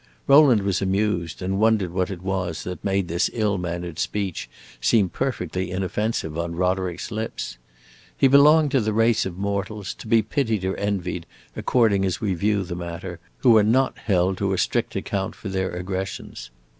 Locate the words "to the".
8.71-8.93